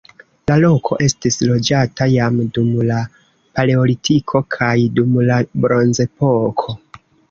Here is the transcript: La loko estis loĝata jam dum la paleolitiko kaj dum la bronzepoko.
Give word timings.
La 0.51 0.55
loko 0.61 0.97
estis 1.07 1.37
loĝata 1.49 2.07
jam 2.15 2.41
dum 2.57 2.73
la 2.89 3.03
paleolitiko 3.61 4.45
kaj 4.59 4.75
dum 5.01 5.25
la 5.33 5.43
bronzepoko. 5.65 6.81